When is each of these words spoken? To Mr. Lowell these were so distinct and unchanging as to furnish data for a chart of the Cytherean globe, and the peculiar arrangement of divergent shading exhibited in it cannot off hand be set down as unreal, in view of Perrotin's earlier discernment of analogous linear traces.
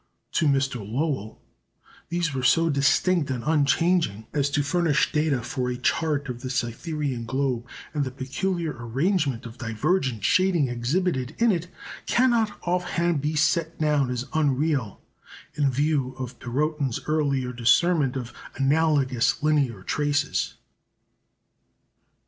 To 0.31 0.47
Mr. 0.47 0.77
Lowell 0.79 1.39
these 2.09 2.33
were 2.33 2.41
so 2.41 2.71
distinct 2.71 3.29
and 3.29 3.43
unchanging 3.45 4.25
as 4.33 4.49
to 4.49 4.63
furnish 4.63 5.11
data 5.11 5.43
for 5.43 5.69
a 5.69 5.77
chart 5.77 6.27
of 6.27 6.41
the 6.41 6.49
Cytherean 6.49 7.27
globe, 7.27 7.67
and 7.93 8.03
the 8.03 8.09
peculiar 8.09 8.75
arrangement 8.79 9.45
of 9.45 9.59
divergent 9.59 10.23
shading 10.23 10.69
exhibited 10.69 11.35
in 11.37 11.51
it 11.51 11.67
cannot 12.07 12.57
off 12.67 12.83
hand 12.85 13.21
be 13.21 13.35
set 13.35 13.77
down 13.77 14.09
as 14.09 14.25
unreal, 14.33 15.01
in 15.53 15.69
view 15.69 16.15
of 16.17 16.39
Perrotin's 16.39 16.99
earlier 17.05 17.53
discernment 17.53 18.15
of 18.15 18.33
analogous 18.55 19.43
linear 19.43 19.83
traces. 19.83 20.55